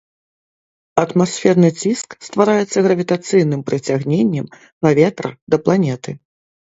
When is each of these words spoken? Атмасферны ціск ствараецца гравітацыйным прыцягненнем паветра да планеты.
Атмасферны 1.01 1.69
ціск 1.81 2.09
ствараецца 2.27 2.77
гравітацыйным 2.87 3.61
прыцягненнем 3.71 4.45
паветра 4.83 5.29
да 5.53 5.57
планеты. 5.67 6.11